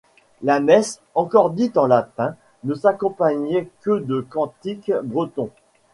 La 0.41 0.59
messe, 0.59 0.99
encore 1.13 1.51
dite 1.51 1.77
en 1.77 1.85
latin 1.85 2.35
ne 2.63 2.73
s'accompagnait 2.73 3.69
que 3.81 3.99
de 3.99 4.21
cantiques 4.27 4.91
bretons. 5.03 5.51